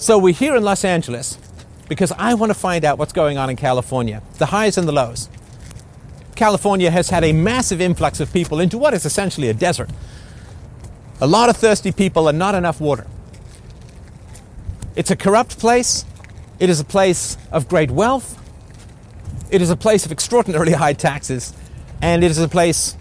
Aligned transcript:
So 0.00 0.16
we're 0.16 0.32
here 0.32 0.54
in 0.54 0.62
Los 0.62 0.84
Angeles 0.84 1.38
because 1.88 2.12
I 2.12 2.34
want 2.34 2.50
to 2.50 2.54
find 2.54 2.84
out 2.84 2.98
what's 2.98 3.12
going 3.12 3.36
on 3.36 3.50
in 3.50 3.56
California, 3.56 4.22
the 4.38 4.46
highs 4.46 4.78
and 4.78 4.86
the 4.86 4.92
lows. 4.92 5.28
California 6.36 6.88
has 6.92 7.10
had 7.10 7.24
a 7.24 7.32
massive 7.32 7.80
influx 7.80 8.20
of 8.20 8.32
people 8.32 8.60
into 8.60 8.78
what 8.78 8.94
is 8.94 9.04
essentially 9.04 9.48
a 9.48 9.54
desert. 9.54 9.90
A 11.20 11.26
lot 11.26 11.48
of 11.48 11.56
thirsty 11.56 11.90
people 11.90 12.28
and 12.28 12.38
not 12.38 12.54
enough 12.54 12.80
water. 12.80 13.08
It's 14.94 15.10
a 15.10 15.16
corrupt 15.16 15.58
place. 15.58 16.04
It 16.60 16.70
is 16.70 16.78
a 16.78 16.84
place 16.84 17.36
of 17.50 17.68
great 17.68 17.90
wealth. 17.90 18.40
It 19.50 19.60
is 19.60 19.68
a 19.68 19.76
place 19.76 20.06
of 20.06 20.12
extraordinarily 20.12 20.74
high 20.74 20.92
taxes. 20.92 21.52
And 22.00 22.22
it 22.22 22.30
is 22.30 22.38
a 22.38 22.46
place 22.46 22.96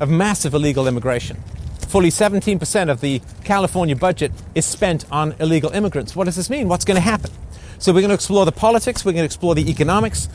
of 0.00 0.10
massive 0.10 0.52
illegal 0.52 0.86
immigration. 0.86 1.42
Fully 1.90 2.10
17% 2.10 2.88
of 2.88 3.00
the 3.00 3.20
California 3.42 3.96
budget 3.96 4.30
is 4.54 4.64
spent 4.64 5.04
on 5.10 5.34
illegal 5.40 5.72
immigrants. 5.72 6.14
What 6.14 6.26
does 6.26 6.36
this 6.36 6.48
mean? 6.48 6.68
What's 6.68 6.84
going 6.84 6.94
to 6.94 7.00
happen? 7.00 7.32
So, 7.80 7.92
we're 7.92 8.00
going 8.00 8.10
to 8.10 8.14
explore 8.14 8.44
the 8.44 8.52
politics, 8.52 9.04
we're 9.04 9.10
going 9.10 9.22
to 9.22 9.26
explore 9.26 9.56
the 9.56 9.68
economics, 9.68 10.28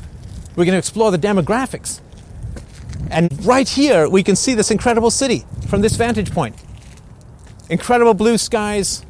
we're 0.57 0.65
going 0.65 0.73
to 0.73 0.79
explore 0.79 1.11
the 1.11 1.17
demographics. 1.17 2.01
And 3.09 3.45
right 3.45 3.69
here, 3.69 4.09
we 4.09 4.21
can 4.21 4.35
see 4.35 4.53
this 4.53 4.69
incredible 4.69 5.09
city 5.09 5.45
from 5.69 5.79
this 5.79 5.95
vantage 5.95 6.31
point. 6.31 6.61
Incredible 7.69 8.15
blue 8.15 8.37
skies, 8.37 9.05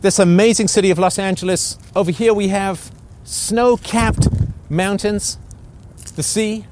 this 0.00 0.18
amazing 0.18 0.68
city 0.68 0.90
of 0.90 0.98
Los 0.98 1.18
Angeles. 1.18 1.76
Over 1.94 2.10
here, 2.10 2.32
we 2.32 2.48
have 2.48 2.90
snow 3.24 3.76
capped 3.76 4.28
mountains, 4.70 5.36
the 6.16 6.22
sea. 6.22 6.64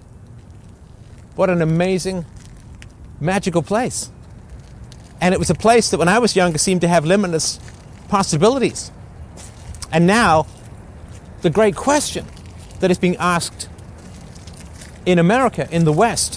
What 1.35 1.51
an 1.51 1.61
amazing, 1.61 2.25
magical 3.21 3.61
place. 3.61 4.11
And 5.21 5.33
it 5.35 5.39
was 5.39 5.51
a 5.51 5.55
place 5.55 5.91
that 5.91 5.99
when 5.99 6.09
I 6.09 6.19
was 6.19 6.37
younger 6.37 6.59
seemed 6.59 6.83
to 6.83 6.89
have 6.89 7.05
limitless 7.05 7.59
possibilities. 8.09 8.91
And 9.93 10.07
now, 10.07 10.47
the 11.43 11.51
great 11.51 11.77
question 11.77 12.27
that 12.81 12.91
is 12.91 12.99
being 12.99 13.17
asked 13.17 13.69
in 15.05 15.19
America, 15.19 15.69
in 15.71 15.85
the 15.85 15.93
West, 15.93 16.37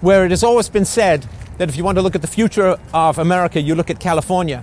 where 0.00 0.24
it 0.24 0.30
has 0.30 0.42
always 0.42 0.68
been 0.68 0.84
said 0.84 1.26
that 1.58 1.68
if 1.68 1.76
you 1.76 1.84
want 1.84 1.96
to 1.96 2.02
look 2.02 2.14
at 2.14 2.22
the 2.22 2.28
future 2.28 2.78
of 2.92 3.18
America, 3.18 3.60
you 3.60 3.74
look 3.74 3.90
at 3.90 4.00
California. 4.00 4.62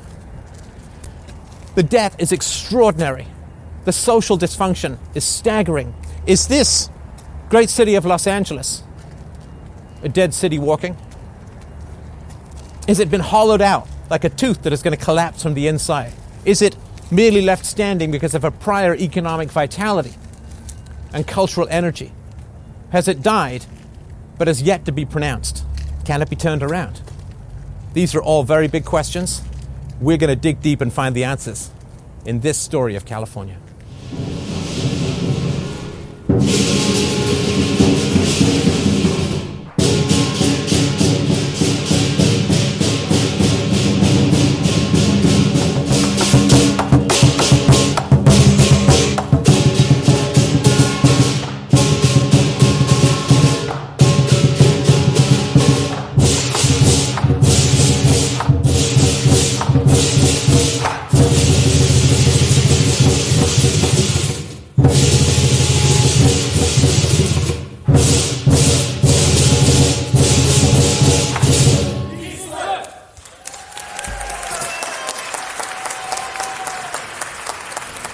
The 1.76 1.84
debt 1.84 2.16
is 2.20 2.32
extraordinary. 2.32 3.28
The 3.86 3.94
social 3.94 4.38
dysfunction 4.38 4.98
is 5.16 5.24
staggering. 5.24 5.94
Is 6.28 6.48
this 6.48 6.90
great 7.50 7.70
city 7.70 7.96
of 7.96 8.06
Los 8.06 8.28
Angeles 8.28 8.84
a 10.04 10.10
dead 10.10 10.34
city 10.34 10.60
walking? 10.60 10.98
Has 12.92 13.00
it 13.00 13.10
been 13.10 13.22
hollowed 13.22 13.62
out 13.62 13.88
like 14.10 14.26
a 14.26 14.30
tooth 14.30 14.64
that 14.64 14.74
is 14.74 14.84
going 14.84 14.98
to 14.98 15.02
collapse 15.02 15.44
from 15.44 15.54
the 15.54 15.66
inside? 15.66 16.12
Is 16.44 16.62
it 16.62 16.76
merely 17.10 17.42
left 17.42 17.66
standing 17.66 18.12
because 18.12 18.36
of 18.36 18.44
a 18.44 18.52
prior 18.52 18.94
economic 18.94 19.50
vitality 19.50 20.14
and 21.14 21.26
cultural 21.26 21.70
energy? 21.70 22.12
Has 22.90 23.08
it 23.08 23.22
died 23.22 23.66
but 24.38 24.50
is 24.50 24.62
yet 24.62 24.84
to 24.84 24.92
be 24.92 25.06
pronounced? 25.06 25.64
Can 26.04 26.22
it 26.22 26.30
be 26.30 26.36
turned 26.36 26.64
around? 26.64 27.02
These 27.94 28.14
are 28.14 28.22
all 28.22 28.44
very 28.44 28.68
big 28.68 28.84
questions. 28.84 29.42
We're 30.02 30.18
going 30.18 30.28
to 30.28 30.36
dig 30.36 30.60
deep 30.60 30.82
and 30.82 30.92
find 30.92 31.16
the 31.16 31.24
answers 31.24 31.72
in 32.26 32.42
this 32.42 32.58
story 32.58 32.98
of 32.98 33.06
California. 33.06 33.58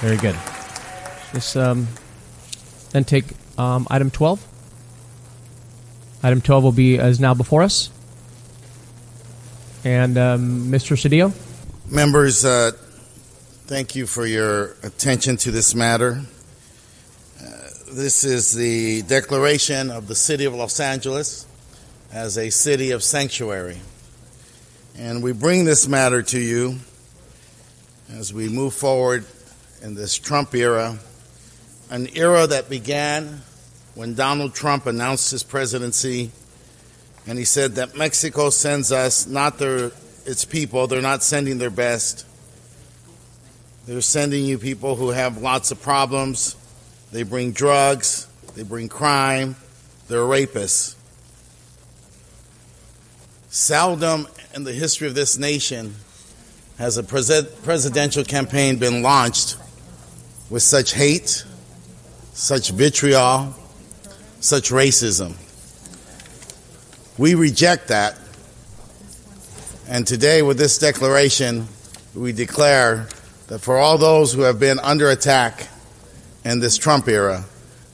Very 0.07 0.19
good. 0.19 0.38
Let's 1.34 1.53
um, 1.57 1.85
then 2.91 3.03
take 3.03 3.25
um, 3.57 3.85
item 3.90 4.09
12. 4.09 4.41
Item 6.23 6.40
12 6.40 6.63
will 6.63 6.72
be 6.72 6.97
as 6.97 7.19
now 7.19 7.34
before 7.34 7.62
us. 7.62 7.90
And 9.84 10.18
um, 10.18 10.68
Mr. 10.72 10.95
Cedillo? 10.95 11.34
Members, 11.91 12.45
uh, 12.45 12.72
thank 13.66 13.97
you 13.97 14.07
for 14.07 14.25
your 14.25 14.78
attention 14.81 15.35
to 15.35 15.51
this 15.51 15.75
matter. 15.75 16.22
Uh, 17.38 17.45
this 17.91 18.24
is 18.24 18.53
the 18.53 19.01
declaration 19.01 19.91
of 19.91 20.07
the 20.07 20.16
City 20.16 20.45
of 20.45 20.53
Los 20.53 20.79
Angeles 20.79 21.45
as 22.13 22.38
a 22.38 22.50
city 22.50 22.91
of 22.91 23.03
sanctuary. 23.03 23.79
And 24.97 25.22
we 25.22 25.34
bring 25.34 25.66
this 25.66 25.85
matter 25.85 26.22
to 26.22 26.39
you 26.39 26.78
as 28.09 28.34
we 28.34 28.47
move 28.47 28.74
forward 28.74 29.25
in 29.81 29.95
this 29.95 30.15
Trump 30.15 30.53
era, 30.55 30.97
an 31.89 32.07
era 32.15 32.47
that 32.47 32.69
began 32.69 33.41
when 33.95 34.13
Donald 34.13 34.53
Trump 34.53 34.85
announced 34.85 35.31
his 35.31 35.43
presidency 35.43 36.31
and 37.27 37.38
he 37.38 37.45
said 37.45 37.75
that 37.75 37.95
Mexico 37.97 38.49
sends 38.49 38.91
us 38.91 39.27
not 39.27 39.57
their 39.57 39.91
its 40.25 40.45
people, 40.45 40.88
they're 40.88 41.01
not 41.01 41.23
sending 41.23 41.57
their 41.57 41.69
best. 41.69 42.25
They're 43.85 44.01
sending 44.01 44.45
you 44.45 44.57
people 44.57 44.95
who 44.95 45.09
have 45.09 45.41
lots 45.41 45.71
of 45.71 45.81
problems. 45.81 46.55
They 47.11 47.23
bring 47.23 47.53
drugs, 47.53 48.27
they 48.55 48.63
bring 48.63 48.89
crime, 48.89 49.55
they're 50.09 50.19
rapists. 50.19 50.95
Seldom 53.49 54.27
in 54.53 54.65
the 54.65 54.73
history 54.73 55.07
of 55.07 55.15
this 55.15 55.38
nation 55.38 55.95
has 56.77 56.97
a 56.97 57.03
presidential 57.03 58.23
campaign 58.23 58.77
been 58.77 59.01
launched 59.01 59.57
with 60.50 60.63
such 60.63 60.94
hate, 60.94 61.44
such 62.34 62.72
vitriol, 62.72 63.53
such 64.40 64.69
racism. 64.69 65.35
We 67.18 67.35
reject 67.35 67.90
that. 67.90 68.18
And 69.89 70.06
today, 70.06 70.42
with 70.42 70.57
this 70.57 70.77
declaration, 70.77 71.68
we 72.13 72.31
declare 72.31 73.07
that 73.48 73.60
for 73.60 73.77
all 73.77 73.98
those 73.98 74.33
who 74.33 74.42
have 74.42 74.60
been 74.60 74.80
under 74.80 75.10
attack 75.10 75.68
in 76.44 76.60
this 76.60 76.77
Trump 76.77 77.07
era, 77.07 77.44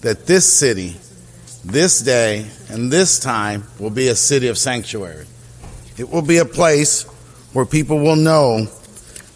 that 0.02 0.26
this 0.26 0.52
city, 0.52 0.96
this 1.64 2.02
day, 2.02 2.46
and 2.70 2.92
this 2.92 3.20
time 3.20 3.64
will 3.80 3.90
be 3.90 4.08
a 4.10 4.16
city 4.16 4.48
of 4.48 4.58
sanctuary. 4.58 5.26
It 5.98 6.10
will 6.10 6.22
be 6.22 6.38
a 6.38 6.46
place 6.46 7.04
where 7.54 7.66
people 7.66 8.00
will 8.00 8.16
know 8.16 8.68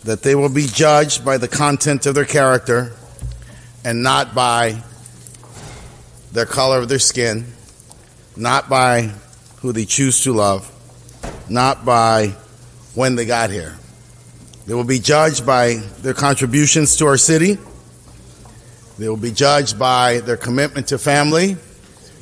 that 0.03 0.23
they 0.23 0.35
will 0.35 0.49
be 0.49 0.65
judged 0.65 1.23
by 1.23 1.37
the 1.37 1.47
content 1.47 2.05
of 2.05 2.15
their 2.15 2.25
character 2.25 2.93
and 3.87 4.03
not 4.03 4.35
by 4.35 4.75
the 6.33 6.45
color 6.45 6.79
of 6.79 6.89
their 6.89 6.99
skin, 6.99 7.45
not 8.35 8.67
by 8.67 9.13
who 9.61 9.71
they 9.71 9.85
choose 9.85 10.23
to 10.25 10.33
love, 10.33 10.69
not 11.47 11.85
by 11.85 12.27
when 12.95 13.15
they 13.15 13.23
got 13.23 13.49
here. 13.49 13.77
They 14.65 14.73
will 14.73 14.83
be 14.83 14.99
judged 14.99 15.45
by 15.45 15.75
their 16.01 16.13
contributions 16.13 16.97
to 16.97 17.07
our 17.07 17.15
city. 17.15 17.57
They 18.97 19.07
will 19.07 19.15
be 19.15 19.31
judged 19.31 19.79
by 19.79 20.19
their 20.19 20.35
commitment 20.35 20.87
to 20.87 20.97
family, 20.97 21.55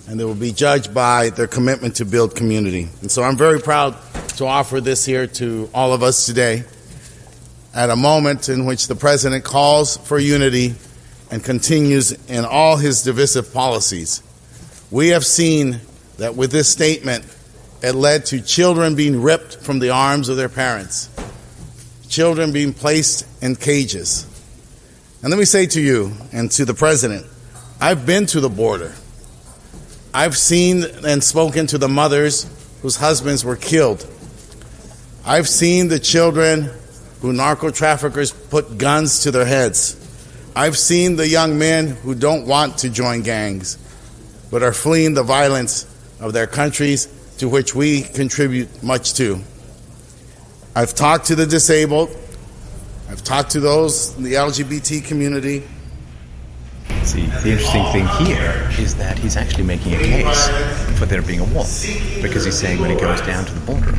and 0.07 0.19
they 0.19 0.23
will 0.23 0.35
be 0.35 0.51
judged 0.51 0.93
by 0.93 1.31
their 1.31 1.47
commitment 1.47 1.95
to 1.95 2.05
build 2.05 2.35
community. 2.35 2.89
And 3.01 3.09
so 3.09 3.23
I'm 3.23 3.37
very 3.37 3.59
proud 3.59 3.97
to 4.37 4.45
offer 4.45 4.81
this 4.81 5.03
here 5.03 5.25
to 5.41 5.67
all 5.73 5.93
of 5.93 6.03
us 6.03 6.27
today 6.27 6.63
at 7.73 7.89
a 7.89 7.95
moment 7.95 8.49
in 8.49 8.67
which 8.67 8.87
the 8.87 8.95
President 8.95 9.43
calls 9.43 9.97
for 9.97 10.19
unity 10.19 10.75
and 11.31 11.43
continues 11.43 12.11
in 12.27 12.45
all 12.45 12.77
his 12.77 13.03
divisive 13.03 13.53
policies. 13.53 14.21
We 14.91 15.09
have 15.09 15.25
seen 15.25 15.81
that 16.17 16.35
with 16.35 16.51
this 16.51 16.69
statement, 16.69 17.25
it 17.81 17.93
led 17.93 18.25
to 18.27 18.41
children 18.41 18.95
being 18.95 19.21
ripped 19.21 19.57
from 19.57 19.79
the 19.79 19.89
arms 19.89 20.29
of 20.29 20.37
their 20.37 20.49
parents, 20.49 21.09
children 22.07 22.51
being 22.51 22.73
placed 22.73 23.25
in 23.43 23.55
cages. 23.55 24.25
And 25.21 25.31
let 25.31 25.39
me 25.39 25.45
say 25.45 25.65
to 25.67 25.81
you 25.81 26.13
and 26.31 26.51
to 26.51 26.65
the 26.65 26.73
president, 26.73 27.25
I've 27.81 28.05
been 28.05 28.25
to 28.27 28.39
the 28.39 28.49
border. 28.49 28.93
I've 30.13 30.37
seen 30.37 30.83
and 31.05 31.23
spoken 31.23 31.67
to 31.67 31.77
the 31.77 31.89
mothers 31.89 32.49
whose 32.81 32.95
husbands 32.95 33.43
were 33.43 33.55
killed. 33.55 34.07
I've 35.25 35.49
seen 35.49 35.87
the 35.87 35.99
children 35.99 36.69
who 37.21 37.33
narco 37.33 37.71
traffickers 37.71 38.31
put 38.31 38.77
guns 38.77 39.23
to 39.23 39.31
their 39.31 39.45
heads. 39.45 39.95
I've 40.55 40.77
seen 40.77 41.17
the 41.17 41.27
young 41.27 41.59
men 41.59 41.87
who 41.87 42.15
don't 42.15 42.47
want 42.47 42.77
to 42.79 42.89
join 42.89 43.23
gangs, 43.23 43.77
but 44.49 44.63
are 44.63 44.71
fleeing 44.71 45.13
the 45.13 45.23
violence 45.23 45.85
of 46.21 46.31
their 46.31 46.47
countries 46.47 47.07
to 47.39 47.49
which 47.49 47.75
we 47.75 48.03
contribute 48.03 48.81
much 48.81 49.15
to. 49.15 49.41
I've 50.73 50.95
talked 50.95 51.25
to 51.25 51.35
the 51.35 51.45
disabled, 51.45 52.09
I've 53.09 53.21
talked 53.21 53.51
to 53.51 53.59
those 53.59 54.15
in 54.15 54.23
the 54.23 54.33
LGBT 54.33 55.03
community. 55.05 55.63
See, 57.03 57.25
the 57.25 57.51
interesting 57.51 57.85
thing 57.91 58.07
here 58.25 58.69
is 58.79 58.95
that 58.95 59.19
he's 59.19 59.35
actually 59.35 59.63
making 59.63 59.93
a 59.93 59.97
case 59.97 60.47
for 60.97 61.05
there 61.05 61.21
being 61.21 61.41
a 61.41 61.43
wall. 61.53 61.65
Because 62.21 62.45
he's 62.45 62.57
saying 62.57 62.79
when 62.79 62.91
he 62.91 62.95
goes 62.95 63.19
down 63.21 63.45
to 63.45 63.53
the 63.53 63.65
border, 63.65 63.93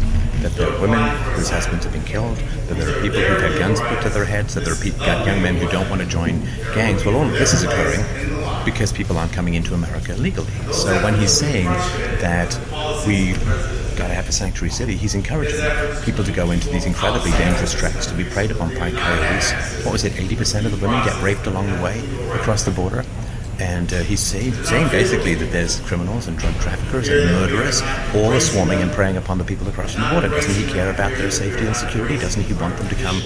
that 0.47 0.55
there 0.55 0.73
are 0.73 0.81
women 0.81 1.01
whose 1.35 1.51
husbands 1.51 1.83
have 1.85 1.93
been 1.93 2.05
killed, 2.05 2.37
that 2.37 2.77
there 2.77 2.89
are 2.89 3.03
people 3.03 3.19
who've 3.19 3.41
had 3.41 3.59
guns 3.59 3.81
put 3.81 4.01
to 4.03 4.09
their 4.09 4.25
heads, 4.25 4.55
that 4.55 4.65
there 4.65 4.75
are 4.75 5.27
young 5.27 5.43
men 5.43 5.57
who 5.57 5.69
don't 5.69 5.91
want 5.91 6.01
to 6.01 6.07
join 6.07 6.41
gangs. 6.73 7.05
Well, 7.05 7.17
all 7.17 7.27
of 7.27 7.33
this 7.33 7.53
is 7.53 7.65
occurring 7.65 8.65
because 8.65 8.93
people 8.93 9.19
aren't 9.19 9.33
coming 9.33 9.55
into 9.55 9.75
America 9.75 10.15
legally. 10.15 10.53
So 10.73 10.95
when 11.03 11.19
he's 11.19 11.33
saying 11.33 11.67
that 12.21 12.57
we 13.09 13.33
got 13.97 14.07
to 14.07 14.15
have 14.15 14.29
a 14.29 14.33
sanctuary 14.33 14.71
city, 14.71 14.95
he's 14.97 15.17
encouraging 15.17 15.59
people 16.05 16.23
to 16.23 16.31
go 16.31 16.53
into 16.53 16.69
these 16.69 16.87
incredibly 16.87 17.33
dangerous 17.33 17.75
tracks 17.75 18.07
to 18.07 18.15
be 18.15 18.23
preyed 18.23 18.53
upon 18.53 18.69
by 18.79 18.93
coyotes. 18.93 19.51
What 19.85 19.91
was 19.91 20.05
it? 20.05 20.13
80% 20.13 20.65
of 20.65 20.71
the 20.71 20.79
women 20.87 21.05
get 21.05 21.21
raped 21.25 21.49
along 21.49 21.73
the 21.75 21.83
way 21.83 21.99
across 22.35 22.63
the 22.63 22.71
border. 22.71 23.05
And 23.59 23.93
uh, 23.93 24.03
he's 24.03 24.21
saying, 24.21 24.53
saying 24.65 24.89
basically 24.89 25.35
that 25.35 25.51
there's 25.51 25.81
criminals 25.81 26.27
and 26.29 26.37
drug 26.37 26.55
traffickers 26.57 27.09
and 27.09 27.31
murderers 27.33 27.81
all 28.15 28.33
are 28.33 28.41
swarming 28.41 28.83
and 28.83 28.91
preying 28.93 29.17
upon 29.17 29.39
the 29.39 29.45
people 29.45 29.67
across 29.69 29.95
the 29.95 30.07
border. 30.11 30.29
Doesn't 30.29 30.55
he 30.55 30.71
care 30.71 30.91
about 30.91 31.13
their 31.17 31.31
safety 31.31 31.67
and 31.67 31.75
security? 31.75 32.19
Doesn't 32.19 32.43
he 32.43 32.53
want 32.55 32.77
them 32.77 32.89
to 32.89 32.95
come 32.97 33.23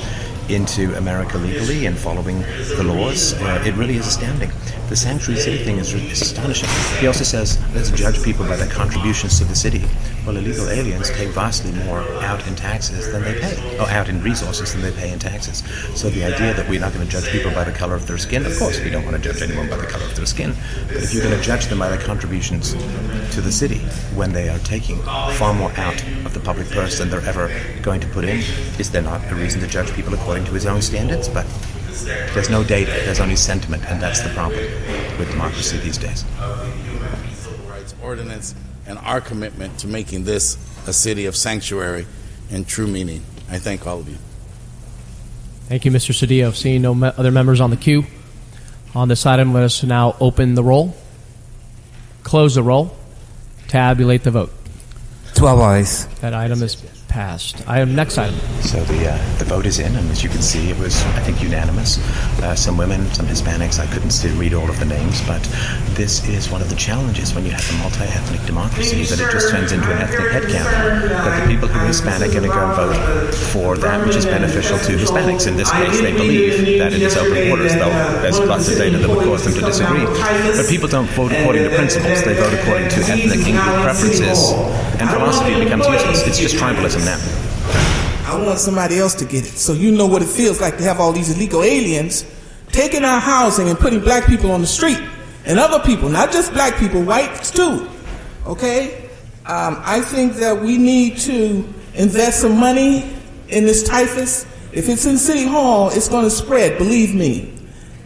into 0.55 0.97
America 0.97 1.39
legally 1.39 1.87
and 1.87 1.97
following 1.97 2.41
the 2.77 2.83
laws? 2.85 3.35
Uh, 3.35 3.63
it 3.65 3.75
really 3.75 3.97
is 3.97 4.07
astounding. 4.07 4.51
The 4.89 4.97
sanctuary 4.97 5.41
city 5.41 5.65
thing 5.65 5.79
is, 5.79 5.95
is 5.95 6.21
astonishing. 6.21 6.69
He 6.99 7.07
also 7.07 7.23
says, 7.23 7.59
let's 7.75 7.91
judge 7.93 8.23
people 8.25 8.45
by 8.47 8.57
their 8.57 8.69
contributions 8.69 9.39
to 9.39 9.45
the 9.45 9.55
city. 9.55 9.85
Well, 10.27 10.37
illegal 10.37 10.69
aliens 10.69 11.11
take 11.11 11.29
vastly 11.29 11.73
more 11.85 12.01
out 12.25 12.47
in 12.49 12.57
taxes 12.57 13.11
than 13.13 13.23
they 13.23 13.39
pay, 13.41 13.79
or 13.79 13.89
out 13.89 14.09
in 14.09 14.21
resources 14.23 14.73
than 14.73 14.83
they 14.83 14.91
pay 14.91 15.13
in 15.13 15.19
taxes. 15.19 15.63
So 15.95 16.11
the 16.11 16.25
idea 16.25 16.55
that 16.55 16.69
we're 16.69 16.81
not 16.81 16.93
going 16.93 17.07
to 17.07 17.11
judge 17.11 17.31
people 17.31 17.53
by 17.53 17.65
the 17.65 17.73
color 17.73 17.95
of 17.95 18.07
their 18.07 18.19
skin, 18.19 18.45
of 18.45 18.59
course, 18.59 18.81
we 18.81 18.91
don't 18.91 19.05
want 19.05 19.17
to 19.17 19.23
judge 19.23 19.41
anyone 19.43 19.71
by 19.71 19.77
the 19.77 19.87
color 19.87 20.05
of 20.05 20.17
their 20.17 20.27
skin, 20.27 20.55
but 20.89 20.97
if 20.97 21.15
you're 21.15 21.23
going 21.23 21.37
to 21.37 21.43
judge 21.43 21.67
them 21.67 21.79
by 21.79 21.89
their 21.89 22.01
contributions 22.01 22.73
to 23.35 23.41
the 23.41 23.53
city 23.53 23.79
when 24.15 24.33
they 24.33 24.49
are 24.49 24.59
taking 24.61 24.99
far 25.39 25.55
more 25.55 25.71
out 25.77 26.03
of 26.25 26.35
the 26.35 26.41
public 26.41 26.69
purse 26.71 26.99
than 26.99 27.09
they're 27.09 27.25
ever 27.27 27.49
going 27.81 28.01
to 28.01 28.09
put 28.09 28.25
in, 28.25 28.39
is 28.79 28.91
there 28.91 29.03
not 29.03 29.21
a 29.31 29.35
reason 29.37 29.61
to 29.61 29.69
judge 29.69 29.93
people 29.95 30.13
according 30.15 30.40
to 30.47 30.53
his 30.53 30.67
own 30.67 30.83
standards? 30.83 31.29
But 31.29 31.47
there's 32.35 32.51
no 32.51 32.65
data, 32.65 32.91
there's 33.05 33.21
only 33.21 33.37
sentiment, 33.37 33.85
and 33.91 34.01
that's 34.01 34.21
the 34.21 34.31
problem 34.31 34.61
with 35.19 35.31
democracy 35.31 35.79
these 35.79 35.99
days. 35.99 36.25
Civil 37.35 37.59
rights 37.69 37.95
ordinance 38.03 38.55
and 38.87 38.99
our 38.99 39.21
commitment 39.21 39.79
to 39.81 39.87
making 39.87 40.25
this 40.25 40.57
a 40.87 40.93
city 40.93 41.27
of 41.27 41.37
sanctuary 41.37 42.07
in 42.51 42.65
true 42.65 42.87
meaning. 42.87 43.23
I 43.51 43.59
thank 43.59 43.87
all 43.87 43.99
of 44.01 44.09
you. 44.09 44.17
Thank 45.69 45.85
you, 45.85 45.91
Mr. 45.91 46.13
Cedillo. 46.13 46.55
Seeing 46.55 46.83
no 46.83 46.95
me- 46.95 47.13
other 47.17 47.31
members 47.31 47.61
on 47.61 47.71
the 47.71 47.77
queue 47.77 48.05
on 48.95 49.09
this 49.09 49.25
item, 49.27 49.53
let 49.53 49.63
us 49.63 49.83
now 49.85 50.17
open 50.21 50.55
the 50.55 50.65
roll, 50.65 50.97
close 52.23 52.55
the 52.57 52.63
roll, 52.63 52.97
tabulate 53.69 54.25
the 54.25 54.31
vote. 54.33 54.53
12 55.35 55.61
ayes. 55.61 56.07
That 56.21 56.35
item 56.35 56.63
is 56.63 56.75
passed. 57.11 57.69
Item 57.69 57.95
next 57.95 58.17
item. 58.17 58.39
So 58.63 58.79
the 58.85 59.11
uh, 59.11 59.39
the 59.39 59.45
vote 59.45 59.67
is 59.67 59.81
in, 59.81 59.95
and 59.97 60.09
as 60.11 60.23
you 60.23 60.31
can 60.31 60.41
see, 60.41 60.71
it 60.71 60.79
was 60.79 60.95
I 61.19 61.21
think 61.21 61.43
unanimous. 61.43 61.99
Uh, 62.41 62.55
some 62.55 62.79
women, 62.79 63.05
some 63.13 63.27
Hispanics. 63.27 63.81
I 63.81 63.87
couldn't 63.93 64.11
still 64.11 64.35
read 64.39 64.55
all 64.55 64.71
of 64.71 64.79
the 64.79 64.87
names, 64.87 65.21
but 65.27 65.43
this 65.99 66.27
is 66.29 66.51
one 66.51 66.63
of 66.63 66.71
the 66.71 66.77
challenges 66.77 67.35
when 67.35 67.45
you 67.45 67.51
have 67.51 67.69
a 67.75 67.77
multi-ethnic 67.83 68.47
democracy 68.47 69.03
that 69.05 69.19
it 69.19 69.31
just 69.33 69.51
turns 69.51 69.73
into 69.73 69.91
an 69.91 69.99
ethnic 69.99 70.31
headcount. 70.31 70.71
That 71.11 71.43
the 71.43 71.53
people 71.53 71.69
who 71.69 71.81
are 71.81 71.87
Hispanic 71.87 72.31
are 72.31 72.33
going 72.33 72.49
to 72.49 72.55
go 72.55 72.63
and 72.65 72.77
vote 72.79 73.35
for 73.35 73.77
that 73.77 74.07
which 74.07 74.17
is 74.17 74.25
beneficial 74.25 74.79
to 74.79 74.93
Hispanics. 74.97 75.49
In 75.49 75.57
this 75.57 75.71
case, 75.73 76.01
they 76.01 76.13
believe 76.13 76.79
that 76.79 76.93
it 76.93 77.03
is 77.03 77.17
open 77.17 77.49
borders, 77.49 77.75
though 77.75 77.91
there's 78.23 78.39
lots 78.39 78.69
of 78.71 78.79
data 78.79 78.99
that 78.99 79.09
would 79.11 79.25
cause 79.27 79.45
them 79.45 79.55
to 79.55 79.61
disagree. 79.67 80.07
But 80.07 80.67
people 80.69 80.89
don't 80.89 81.11
vote 81.11 81.33
according 81.33 81.65
to 81.65 81.75
principles; 81.75 82.23
they 82.23 82.35
vote 82.35 82.55
according 82.55 82.89
to 82.95 83.01
ethnic 83.11 83.43
preferences, 83.83 84.55
and 85.03 85.11
philosophy 85.11 85.59
becomes 85.59 85.87
useless. 85.89 86.27
It's 86.27 86.39
just 86.39 86.55
tribalism 86.55 87.00
now. 87.05 87.19
I 88.27 88.41
want 88.45 88.59
somebody 88.59 88.99
else 88.99 89.15
to 89.17 89.25
get 89.25 89.45
it. 89.45 89.59
So 89.59 89.73
you 89.73 89.91
know 89.91 90.07
what 90.07 90.23
it 90.23 90.29
feels 90.29 90.61
like 90.61 90.77
to 90.79 90.85
have 90.85 91.01
all 91.01 91.13
these 91.13 91.35
illegal 91.35 91.63
aliens 91.63 92.25
taking 92.69 93.05
our 93.05 93.21
housing 93.21 93.69
and 93.69 93.79
putting 93.79 94.01
black 94.01 94.27
people 94.27 94.51
on 94.51 94.61
the 94.61 94.67
street. 94.67 95.01
And 95.45 95.59
other 95.59 95.81
people, 95.85 96.09
not 96.09 96.31
just 96.31 96.53
black 96.53 96.77
people, 96.77 97.03
whites 97.03 97.51
too. 97.51 97.89
Okay? 98.47 99.11
Um, 99.47 99.81
I 99.85 100.01
think 100.01 100.35
that 100.35 100.61
we 100.61 100.79
need 100.79 101.19
to 101.19 101.67
invest 101.95 102.41
some 102.41 102.59
money 102.59 103.13
in 103.49 103.65
this 103.65 103.83
typhus. 103.83 104.47
If 104.73 104.89
it's 104.89 105.07
in 105.07 105.19
City 105.19 105.45
Hall, 105.45 105.91
it's 105.91 106.09
going 106.09 106.25
to 106.25 106.31
spread, 106.31 106.79
believe 106.79 107.15
me. 107.15 107.60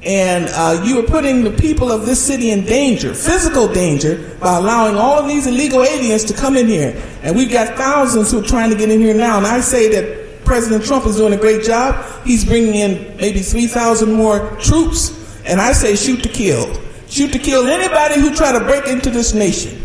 And 0.06 0.49
uh, 0.51 0.83
you 0.85 0.99
are 0.99 1.03
putting 1.03 1.45
the 1.45 1.51
people 1.51 1.91
of 1.91 2.05
this 2.05 2.21
city 2.23 2.51
in 2.51 2.65
danger, 2.67 3.15
physical 3.15 3.69
danger, 3.73 4.37
by 4.39 4.56
allowing 4.59 4.97
all 4.97 5.19
of 5.19 5.27
these 5.29 5.47
illegal 5.47 5.83
aliens 5.83 6.25
to 6.25 6.35
come 6.35 6.56
in 6.56 6.67
here. 6.69 7.01
And 7.23 7.35
we've 7.35 7.51
got 7.51 7.77
thousands 7.77 8.31
who 8.31 8.41
are 8.41 8.47
trying 8.47 8.69
to 8.71 8.77
get 8.77 8.91
in 8.91 9.01
here 9.01 9.15
now. 9.15 9.39
And 9.39 9.47
I 9.47 9.61
say 9.61 9.89
that 9.89 10.45
President 10.45 10.85
Trump 10.85 11.07
is 11.07 11.17
doing 11.17 11.33
a 11.33 11.38
great 11.38 11.64
job. 11.64 12.05
He's 12.25 12.45
bringing 12.45 12.75
in 12.75 13.17
maybe 13.17 13.40
3,000 13.40 14.12
more 14.12 14.50
troops. 14.61 15.11
And 15.47 15.59
I 15.61 15.73
say 15.73 15.97
shoot 15.97 16.23
to 16.23 16.28
kill. 16.28 16.78
Shoot 17.09 17.33
to 17.33 17.38
kill 17.38 17.67
anybody 17.67 18.21
who 18.21 18.35
try 18.35 18.52
to 18.52 18.61
break 18.61 18.87
into 18.87 19.09
this 19.09 19.33
nation. 19.33 19.81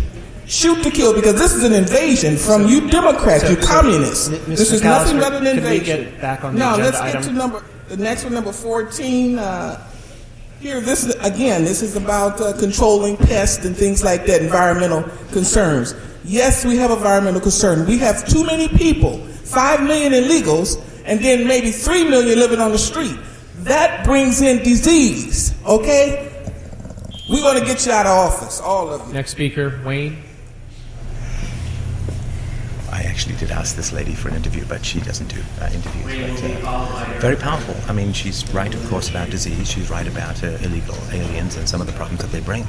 Shoot 0.47 0.83
to 0.83 0.89
kill 0.91 1.13
because 1.13 1.35
this 1.35 1.53
is 1.53 1.63
an 1.63 1.73
invasion 1.73 2.35
from 2.35 2.67
you 2.67 2.89
Democrats, 2.89 3.43
So- 3.43 3.51
you 3.51 3.55
communists. 3.57 4.29
Mr. 4.29 4.45
This 4.47 4.71
is 4.73 4.83
nothing 4.83 5.19
but 5.19 5.33
an 5.33 5.43
could 5.45 5.63
we 5.63 5.75
invasion. 5.77 6.03
get 6.11 6.21
back 6.21 6.43
on 6.43 6.55
the 6.55 6.59
now 6.59 6.73
agenda 6.73 6.91
let's 6.91 6.99
get 7.13 7.15
item? 7.15 7.23
to 7.23 7.31
number 7.39 7.63
the 7.87 7.97
next 7.97 8.23
one, 8.23 8.33
number 8.33 8.51
14. 8.51 9.37
Uh, 9.39 9.79
here, 10.59 10.81
this 10.81 11.05
is, 11.05 11.15
again, 11.15 11.63
this 11.63 11.81
is 11.81 11.95
about 11.95 12.39
uh, 12.41 12.57
controlling 12.59 13.15
pests 13.17 13.65
and 13.65 13.75
things 13.75 14.03
like 14.03 14.25
that, 14.25 14.41
environmental 14.41 15.03
concerns. 15.31 15.95
Yes, 16.25 16.65
we 16.65 16.75
have 16.77 16.91
environmental 16.91 17.41
concern. 17.41 17.87
We 17.87 17.97
have 17.99 18.27
too 18.27 18.45
many 18.45 18.67
people, 18.67 19.19
five 19.19 19.81
million 19.81 20.11
illegals, 20.11 20.81
and 21.05 21.19
then 21.21 21.47
maybe 21.47 21.71
three 21.71 22.07
million 22.07 22.37
living 22.37 22.59
on 22.59 22.71
the 22.71 22.77
street. 22.77 23.17
That 23.59 24.05
brings 24.05 24.41
in 24.41 24.63
disease. 24.63 25.55
Okay, 25.65 26.51
we're 27.29 27.41
going 27.41 27.59
to 27.59 27.65
get 27.65 27.85
you 27.85 27.91
out 27.91 28.05
of 28.05 28.11
office, 28.11 28.59
all 28.59 28.89
of 28.89 29.07
you. 29.07 29.13
Next 29.13 29.31
speaker, 29.31 29.81
Wayne. 29.85 30.17
Actually 33.19 33.35
did 33.35 33.51
ask 33.51 33.75
this 33.75 33.91
lady 33.91 34.13
for 34.13 34.29
an 34.29 34.35
interview, 34.35 34.63
but 34.69 34.85
she 34.85 35.01
doesn't 35.01 35.27
do 35.27 35.41
uh, 35.59 35.69
interviews. 35.73 36.39
But, 36.39 36.63
uh, 36.65 37.19
very 37.19 37.35
powerful. 37.35 37.75
I 37.89 37.91
mean, 37.91 38.13
she's 38.13 38.49
right, 38.53 38.73
of 38.73 38.89
course, 38.89 39.09
about 39.09 39.29
disease. 39.29 39.69
She's 39.69 39.89
right 39.89 40.07
about 40.07 40.41
uh, 40.41 40.55
illegal 40.61 40.95
aliens 41.11 41.57
and 41.57 41.67
some 41.67 41.81
of 41.81 41.87
the 41.87 41.91
problems 41.91 42.21
that 42.21 42.31
they 42.31 42.39
bring. 42.39 42.65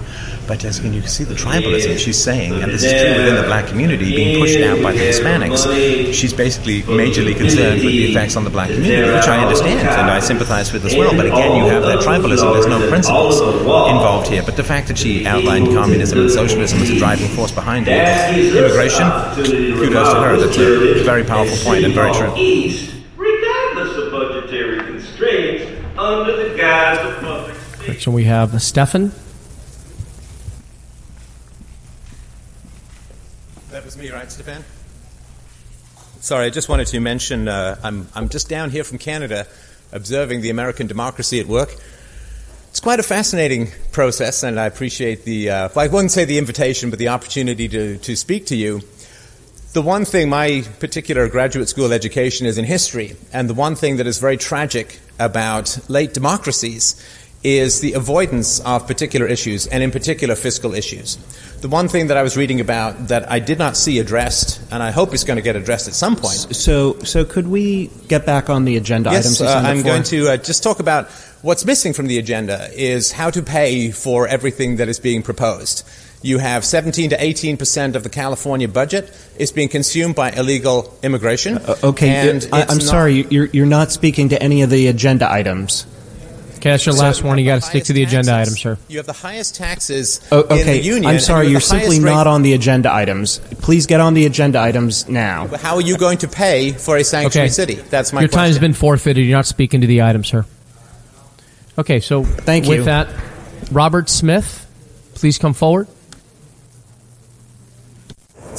But 0.49 0.65
as 0.65 0.85
you 0.85 0.91
can 0.91 1.09
see, 1.09 1.23
the 1.23 1.35
tribalism 1.37 1.97
she's 1.99 2.19
saying, 2.21 2.65
and 2.65 2.73
this 2.73 2.83
is 2.83 2.91
true 2.91 3.17
within 3.23 3.37
the 3.37 3.45
black 3.45 3.69
community, 3.69 4.07
being 4.07 4.41
pushed 4.41 4.59
out 4.59 4.83
by 4.83 4.91
the 4.91 4.99
Hispanics. 4.99 6.13
She's 6.13 6.33
basically 6.33 6.83
majorly 6.83 7.37
concerned 7.37 7.85
with 7.85 7.93
the 7.93 8.11
effects 8.11 8.35
on 8.35 8.43
the 8.43 8.51
black 8.51 8.71
community, 8.71 9.09
which 9.09 9.29
I 9.29 9.39
understand 9.39 9.89
and 9.89 10.11
I 10.11 10.19
sympathize 10.19 10.73
with 10.73 10.85
as 10.85 10.97
well. 10.97 11.15
But 11.15 11.27
again, 11.27 11.59
you 11.59 11.71
have 11.71 11.85
that 11.85 12.01
tribalism. 12.01 12.55
There's 12.55 12.67
no 12.67 12.89
principles 12.89 13.41
involved 13.41 14.27
here. 14.27 14.43
But 14.43 14.57
the 14.57 14.65
fact 14.65 14.89
that 14.89 14.99
she 14.99 15.25
outlined 15.29 15.69
communism 15.69 16.19
and 16.19 16.31
socialism 16.31 16.81
as 16.81 16.91
a 16.91 16.99
driving 16.99 17.29
force 17.29 17.53
behind 17.53 17.87
it, 17.87 18.53
immigration, 18.53 19.07
kudos 19.79 20.13
to 20.13 20.21
her. 20.21 20.40
That's 20.41 20.57
a 20.57 21.05
very 21.05 21.23
powerful 21.23 21.57
point 21.59 21.85
and 21.85 21.93
very 21.93 22.15
true. 22.15 22.35
East, 22.35 22.95
regardless 23.15 23.95
of 23.99 24.11
budgetary 24.11 24.79
constraints, 24.79 25.71
under 25.99 26.49
the 26.49 26.57
guise 26.57 26.99
of 27.07 27.21
public 27.21 27.55
safety. 27.57 27.89
Next 27.89 28.07
one 28.07 28.17
we 28.17 28.25
have 28.25 28.63
Stefan. 28.63 29.13
That 33.71 33.85
was 33.85 33.99
me, 33.99 34.11
right, 34.11 34.33
Stefan? 34.33 34.65
Sorry, 36.21 36.47
I 36.47 36.51
just 36.51 36.71
wanted 36.71 36.87
to 36.87 37.01
mention 37.01 37.47
uh, 37.47 37.79
I'm, 37.85 38.09
I'm 38.15 38.31
just 38.31 38.49
down 38.49 38.71
here 38.71 38.83
from 38.83 38.97
Canada 38.97 39.47
observing 39.93 40.41
the 40.41 40.49
American 40.49 40.87
democracy 40.87 41.39
at 41.39 41.47
work. 41.47 41.77
It's 42.71 42.81
quite 42.81 42.99
a 42.99 43.03
fascinating 43.03 43.73
process, 43.93 44.43
and 44.43 44.59
I 44.59 44.65
appreciate 44.65 45.25
the, 45.25 45.51
uh, 45.51 45.69
well, 45.75 45.85
I 45.85 45.89
wouldn't 45.89 46.13
say 46.13 46.25
the 46.25 46.39
invitation, 46.39 46.89
but 46.89 46.99
the 46.99 47.09
opportunity 47.09 47.69
to, 47.69 47.99
to 47.99 48.17
speak 48.17 48.47
to 48.47 48.57
you. 48.57 48.81
The 49.73 49.83
one 49.83 50.05
thing, 50.05 50.29
my 50.29 50.65
particular 50.81 51.29
graduate 51.29 51.69
school 51.69 51.93
education 51.93 52.45
is 52.45 52.59
in 52.59 52.65
history, 52.65 53.15
and 53.33 53.49
the 53.49 53.55
one 53.55 53.77
thing 53.77 53.99
that 53.99 54.07
is 54.09 54.19
very 54.19 54.37
tragic 54.37 54.99
about 55.17 55.79
late 55.89 56.13
democracies 56.13 57.01
is 57.45 57.81
the 57.81 57.93
avoidance 57.93 58.59
of 58.61 58.89
particular 58.89 59.29
issues, 59.29 59.69
and 59.69 59.81
in 59.81 59.93
particular 59.93 60.35
fiscal 60.35 60.75
issues. 60.75 61.17
The 61.61 61.69
one 61.69 61.87
thing 61.87 62.09
that 62.09 62.17
I 62.17 62.25
was 62.25 62.37
reading 62.37 62.61
about 62.61 63.09
that 63.09 63.31
I 63.31 63.39
did 63.39 63.61
not 63.61 63.77
see 63.77 64.01
addressed, 64.01 64.61
and 64.73 64.83
I 64.83 64.91
hope 64.91 65.15
is 65.15 65.23
going 65.23 65.37
to 65.37 65.43
get 65.43 65.55
addressed 65.55 65.87
at 65.87 65.95
some 65.95 66.17
point. 66.17 66.35
So, 66.35 66.99
so 67.05 67.25
could 67.25 67.47
we 67.47 67.93
get 68.09 68.27
back 68.27 68.51
on 68.51 68.65
the 68.65 68.77
agenda 68.77 69.11
Yes, 69.13 69.25
items? 69.25 69.41
uh, 69.41 69.63
I'm 69.65 69.83
going 69.83 70.03
to 70.05 70.31
uh, 70.31 70.37
just 70.37 70.65
talk 70.65 70.81
about 70.81 71.09
what's 71.43 71.65
missing 71.65 71.93
from 71.93 72.09
the 72.09 72.19
agenda 72.19 72.69
is 72.75 73.13
how 73.13 73.31
to 73.31 73.41
pay 73.41 73.93
for 73.93 74.27
everything 74.27 74.77
that 74.77 74.89
is 74.89 74.99
being 74.99 75.23
proposed. 75.23 75.89
You 76.23 76.39
have 76.39 76.65
17 76.67 77.11
to 77.11 77.23
18 77.25 77.57
percent 77.57 77.97
of 77.97 78.03
the 78.03 78.11
California 78.11 78.69
budget 78.69 79.11
is 79.39 79.53
being 79.53 79.69
consumed 79.71 80.15
by 80.15 80.31
illegal 80.33 80.95
immigration. 81.03 81.57
Uh, 81.59 81.77
okay, 81.85 82.29
and 82.31 82.47
I, 82.53 82.63
I'm 82.63 82.67
not- 82.77 82.83
sorry, 82.83 83.27
you're, 83.31 83.47
you're 83.47 83.65
not 83.67 83.91
speaking 83.91 84.29
to 84.31 84.43
any 84.43 84.61
of 84.63 84.69
the 84.71 84.89
agenda 84.89 85.31
items. 85.31 85.87
Okay, 86.59 86.69
that's 86.73 86.85
your 86.85 86.95
So 86.95 87.01
last 87.03 87.25
warning. 87.25 87.47
You 87.47 87.53
got 87.53 87.63
to 87.63 87.67
stick 87.67 87.85
to 87.85 87.95
the 87.95 88.05
highest 88.05 88.13
agenda 88.13 88.33
item, 88.35 88.45
taxes- 88.53 88.61
sir. 88.61 88.79
You 88.89 88.99
have 88.99 89.07
the 89.07 89.15
highest 89.15 89.55
taxes 89.57 90.21
Oh, 90.31 90.43
in 90.43 90.49
the 90.49 90.55
okay, 90.61 90.81
union. 90.83 91.07
I'm 91.07 91.19
sorry, 91.21 91.47
you 91.47 91.53
you're 91.53 91.61
simply 91.63 91.99
rate- 92.01 92.05
not 92.11 92.27
on 92.27 92.43
the 92.43 92.53
agenda 92.53 92.93
items. 92.93 93.39
Please 93.63 93.87
get 93.87 94.01
on 94.01 94.13
the 94.13 94.27
agenda 94.27 94.61
items 94.61 95.09
now. 95.09 95.47
How 95.47 95.77
are 95.77 95.81
you 95.81 95.97
going 95.97 96.19
to 96.19 96.29
pay 96.29 96.73
for 96.73 96.99
a 96.99 97.03
sanctuary 97.05 97.47
Okay. 97.47 97.51
city? 97.55 97.75
That's 97.77 98.13
my 98.13 98.19
question. 98.19 98.21
Your 98.21 98.29
question. 98.29 98.39
time's 98.45 98.59
been 98.59 98.75
forfeited. 98.75 99.25
You're 99.25 99.39
not 99.39 99.47
speaking 99.47 99.81
to 99.81 99.87
the 99.87 100.03
item, 100.03 100.23
sir. 100.23 100.45
Okay, 101.79 102.01
so 102.01 102.25
Thank 102.25 102.67
with 102.67 102.81
you. 102.81 102.85
that, 102.85 103.09
Robert 103.73 104.11
Smith, 104.11 104.67
please 105.15 105.39
come 105.39 105.55
forward. 105.55 105.89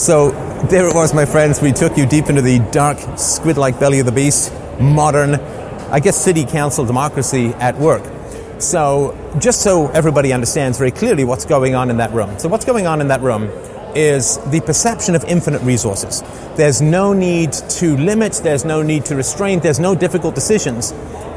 So 0.01 0.31
there 0.71 0.87
it 0.87 0.95
was, 0.95 1.13
my 1.13 1.25
friends. 1.25 1.61
We 1.61 1.71
took 1.71 1.95
you 1.95 2.07
deep 2.07 2.27
into 2.27 2.41
the 2.41 2.57
dark, 2.71 2.97
squid 3.19 3.55
like 3.55 3.79
belly 3.79 3.99
of 3.99 4.07
the 4.07 4.11
beast, 4.11 4.51
modern, 4.79 5.35
I 5.35 5.99
guess, 5.99 6.19
city 6.19 6.43
council 6.43 6.85
democracy 6.85 7.49
at 7.59 7.77
work. 7.77 8.01
So, 8.57 9.15
just 9.37 9.61
so 9.61 9.89
everybody 9.89 10.33
understands 10.33 10.79
very 10.79 10.89
clearly 10.89 11.23
what's 11.23 11.45
going 11.45 11.75
on 11.75 11.91
in 11.91 11.97
that 11.97 12.11
room. 12.13 12.39
So, 12.39 12.49
what's 12.49 12.65
going 12.65 12.87
on 12.87 12.99
in 12.99 13.09
that 13.09 13.21
room 13.21 13.43
is 13.93 14.39
the 14.49 14.61
perception 14.61 15.13
of 15.13 15.23
infinite 15.25 15.61
resources. 15.61 16.23
There's 16.55 16.81
no 16.81 17.13
need 17.13 17.53
to 17.53 17.95
limit, 17.95 18.41
there's 18.43 18.65
no 18.65 18.81
need 18.81 19.05
to 19.05 19.15
restrain, 19.15 19.59
there's 19.59 19.79
no 19.79 19.93
difficult 19.93 20.33
decisions 20.33 20.93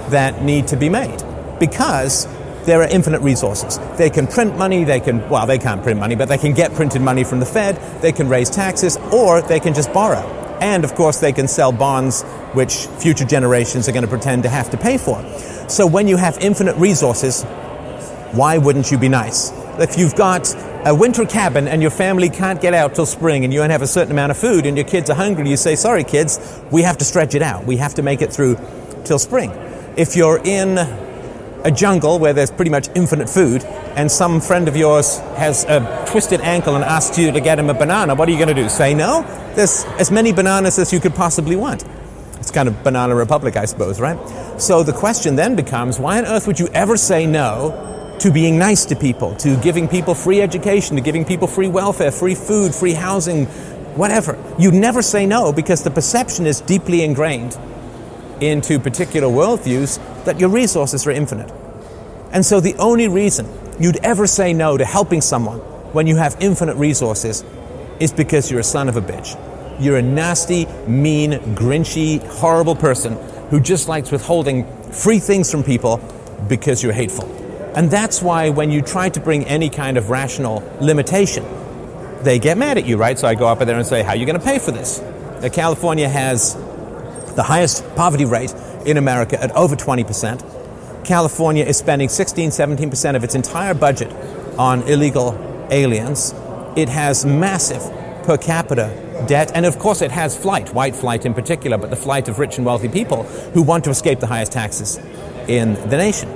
that 0.09 0.41
need 0.41 0.69
to 0.69 0.77
be 0.79 0.89
made 0.89 1.23
because 1.61 2.27
there 2.67 2.81
are 2.81 2.89
infinite 2.89 3.21
resources. 3.21 3.79
They 3.97 4.11
can 4.11 4.27
print 4.27 4.57
money, 4.57 4.85
they 4.85 5.01
can, 5.01 5.29
well, 5.29 5.47
they 5.47 5.59
can't 5.59 5.83
print 5.83 6.01
money, 6.01 6.15
but 6.15 6.29
they 6.29 6.39
can 6.39 6.55
get 6.55 6.73
printed 6.75 7.03
money 7.03 7.25
from 7.25 7.41
the 7.41 7.47
Fed, 7.47 7.77
they 8.03 8.13
can 8.13 8.29
raise 8.29 8.51
taxes, 8.51 8.97
or 9.13 9.43
they 9.43 9.61
can 9.61 9.75
just 9.75 9.93
borrow. 9.93 10.23
And 10.61 10.85
of 10.85 10.95
course, 10.95 11.21
they 11.21 11.33
can 11.33 11.49
sell 11.49 11.73
bonds, 11.73 12.23
which 12.53 12.87
future 12.87 13.25
generations 13.25 13.89
are 13.89 13.93
going 13.93 14.05
to 14.05 14.09
pretend 14.09 14.45
to 14.45 14.49
have 14.49 14.71
to 14.71 14.77
pay 14.77 14.99
for. 14.99 15.23
So 15.69 15.87
when 15.87 16.09
you 16.09 16.17
have 16.17 16.39
infinite 16.39 16.77
resources, 16.77 17.43
why 18.33 18.59
wouldn't 18.59 18.91
you 18.91 18.99
be 18.99 19.09
nice? 19.09 19.53
If 19.79 19.99
you've 19.99 20.15
got 20.15 20.55
a 20.87 20.95
winter 20.95 21.25
cabin 21.25 21.67
and 21.67 21.83
your 21.83 21.91
family 21.91 22.29
can't 22.29 22.61
get 22.61 22.75
out 22.75 22.95
till 22.95 23.07
spring 23.07 23.45
and 23.45 23.53
you 23.53 23.63
only 23.63 23.73
have 23.73 23.83
a 23.83 23.87
certain 23.87 24.13
amount 24.13 24.31
of 24.31 24.39
food 24.39 24.67
and 24.67 24.77
your 24.77 24.87
kids 24.87 25.11
are 25.11 25.17
hungry, 25.17 25.49
you 25.49 25.57
say, 25.57 25.77
sorry 25.77 26.05
kids, 26.05 26.61
we 26.71 26.83
have 26.83 26.99
to 26.99 27.05
stretch 27.05 27.35
it 27.35 27.43
out. 27.43 27.65
We 27.65 27.77
have 27.79 27.95
to 27.95 28.03
make 28.03 28.23
it 28.23 28.33
through 28.33 28.57
till 29.05 29.19
spring. 29.19 29.51
If 29.97 30.17
you're 30.17 30.41
in 30.45 30.77
a 31.65 31.71
jungle 31.71 32.19
where 32.19 32.35
there's 32.35 32.51
pretty 32.51 32.71
much 32.71 32.89
infinite 32.95 33.29
food 33.29 33.65
and 33.97 34.11
some 34.13 34.41
friend 34.41 34.69
of 34.69 34.77
yours 34.77 35.19
has 35.37 35.65
a 35.65 36.05
twisted 36.07 36.41
ankle 36.43 36.75
and 36.75 36.85
asks 36.85 37.19
you 37.19 37.33
to 37.33 37.41
get 37.41 37.59
him 37.59 37.71
a 37.71 37.75
banana, 37.75 38.15
what 38.15 38.29
are 38.29 38.33
you 38.33 38.37
going 38.37 38.55
to 38.55 38.63
do? 38.63 38.69
Say 38.69 38.93
no? 38.93 39.23
There's 39.55 39.85
as 39.99 40.11
many 40.11 40.33
bananas 40.33 40.79
as 40.79 40.93
you 40.93 41.01
could 41.01 41.15
possibly 41.15 41.57
want. 41.57 41.85
It's 42.39 42.51
kind 42.51 42.69
of 42.69 42.85
banana 42.85 43.15
republic, 43.15 43.57
I 43.57 43.65
suppose, 43.65 43.99
right? 43.99 44.19
So 44.61 44.83
the 44.83 44.93
question 44.93 45.37
then 45.37 45.57
becomes 45.57 45.99
why 45.99 46.19
on 46.19 46.27
earth 46.27 46.47
would 46.47 46.61
you 46.61 46.69
ever 46.69 46.99
say 46.99 47.25
no 47.25 48.17
to 48.21 48.31
being 48.31 48.59
nice 48.59 48.85
to 48.87 48.95
people, 48.95 49.35
to 49.37 49.57
giving 49.63 49.89
people 49.89 50.15
free 50.15 50.43
education, 50.43 50.97
to 50.97 51.03
giving 51.03 51.25
people 51.25 51.49
free 51.49 51.69
welfare, 51.69 52.11
free 52.11 52.35
food, 52.35 52.75
free 52.75 52.93
housing, 52.93 53.47
whatever? 53.97 54.39
You'd 54.59 54.75
never 54.75 55.01
say 55.01 55.25
no 55.25 55.51
because 55.51 55.83
the 55.83 55.91
perception 55.91 56.47
is 56.47 56.61
deeply 56.61 57.03
ingrained 57.03 57.57
into 58.41 58.79
particular 58.79 59.29
worldviews 59.29 59.99
that 60.25 60.41
your 60.41 60.49
resources 60.49 61.07
are 61.07 61.11
infinite. 61.11 61.53
And 62.33 62.45
so 62.45 62.61
the 62.61 62.75
only 62.77 63.09
reason 63.09 63.49
you'd 63.79 63.99
ever 64.05 64.27
say 64.27 64.53
no 64.53 64.77
to 64.77 64.85
helping 64.85 65.21
someone 65.21 65.59
when 65.93 66.07
you 66.07 66.17
have 66.17 66.37
infinite 66.41 66.77
resources 66.77 67.45
is 68.01 68.13
because 68.13 68.51
you're 68.51 68.61
a 68.61 68.65
son 68.65 68.89
of 68.89 68.97
a 68.97 69.01
bitch. 69.01 69.39
You're 69.81 69.97
a 69.97 70.03
nasty, 70.03 70.67
mean, 70.87 71.33
grinchy, 71.55 72.25
horrible 72.27 72.77
person 72.77 73.15
who 73.51 73.61
just 73.61 73.89
likes 73.89 74.11
withholding 74.11 74.67
free 74.91 75.19
things 75.19 75.51
from 75.51 75.63
people 75.63 76.01
because 76.49 76.83
you're 76.83 76.93
hateful. 76.93 77.25
And 77.75 77.91
that's 77.91 78.23
why 78.23 78.51
when 78.51 78.71
you 78.71 78.83
try 78.83 79.09
to 79.09 79.21
bring 79.21 79.45
any 79.47 79.69
kind 79.69 79.97
of 79.97 80.11
rational 80.11 80.63
limitation, 80.81 81.45
they 82.23 82.39
get 82.39 82.57
mad 82.57 82.79
at 82.79 82.87
you, 82.87 82.97
right? 82.97 83.19
So 83.19 83.29
I 83.29 83.35
go 83.35 83.47
up 83.47 83.59
there 83.59 83.77
and 83.77 83.87
say, 83.87 84.03
How 84.03 84.11
are 84.11 84.17
you 84.17 84.27
going 84.27 84.39
to 84.39 84.45
pay 84.45 84.59
for 84.59 84.71
this? 84.71 85.01
Uh, 85.01 85.49
California 85.53 86.09
has 86.09 86.57
the 87.35 87.43
highest 87.43 87.85
poverty 87.97 88.25
rate 88.25 88.55
in 88.87 88.97
America 88.97 89.43
at 89.43 89.51
over 89.53 89.77
20%. 89.77 91.05
California 91.05 91.65
is 91.65 91.77
spending 91.77 92.09
16, 92.09 92.51
17% 92.51 93.17
of 93.17 93.25
its 93.25 93.35
entire 93.35 93.75
budget 93.75 94.13
on 94.59 94.83
illegal 94.83 95.37
aliens. 95.71 96.35
It 96.77 96.89
has 96.89 97.25
massive 97.25 97.83
per 98.25 98.37
capita 98.39 99.25
debt, 99.29 99.53
and 99.55 99.67
of 99.67 99.79
course, 99.79 100.03
it 100.03 100.11
has 100.11 100.37
flight, 100.37 100.73
white 100.75 100.97
flight 100.97 101.27
in 101.27 101.35
particular, 101.35 101.79
but 101.79 101.91
the 101.91 101.97
flight 101.97 102.29
of 102.29 102.39
rich 102.39 102.57
and 102.57 102.67
wealthy 102.67 102.89
people 102.89 103.25
who 103.53 103.63
want 103.63 103.85
to 103.85 103.91
escape 103.91 104.21
the 104.21 104.27
highest 104.27 104.53
taxes 104.53 104.99
in 105.49 105.75
the 105.91 105.97
nation. 105.97 106.29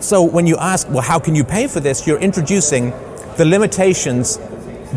So 0.00 0.22
when 0.22 0.46
you 0.46 0.56
ask, 0.58 0.88
well, 0.88 1.02
how 1.02 1.18
can 1.18 1.34
you 1.34 1.44
pay 1.44 1.66
for 1.66 1.80
this? 1.80 2.06
You're 2.06 2.20
introducing 2.20 2.90
the 3.36 3.44
limitations 3.44 4.38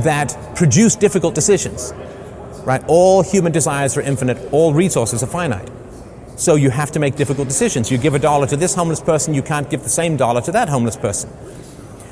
that 0.03 0.37
produce 0.55 0.95
difficult 0.95 1.33
decisions. 1.33 1.93
Right? 2.65 2.83
All 2.87 3.23
human 3.23 3.51
desires 3.51 3.97
are 3.97 4.01
infinite, 4.01 4.51
all 4.51 4.73
resources 4.73 5.23
are 5.23 5.27
finite. 5.27 5.69
So 6.35 6.55
you 6.55 6.69
have 6.69 6.91
to 6.93 6.99
make 6.99 7.15
difficult 7.15 7.47
decisions. 7.47 7.91
You 7.91 7.97
give 7.97 8.15
a 8.15 8.19
dollar 8.19 8.47
to 8.47 8.57
this 8.57 8.73
homeless 8.73 8.99
person, 8.99 9.33
you 9.33 9.43
can't 9.43 9.69
give 9.69 9.83
the 9.83 9.89
same 9.89 10.17
dollar 10.17 10.41
to 10.41 10.51
that 10.53 10.69
homeless 10.69 10.97
person. 10.97 11.29